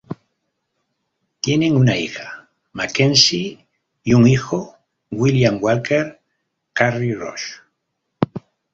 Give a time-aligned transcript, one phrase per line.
[1.41, 3.67] Tienen una hija, McKenzie,
[4.03, 4.75] y un hijo,
[5.11, 6.19] William Walker
[6.73, 7.61] Curry Ross.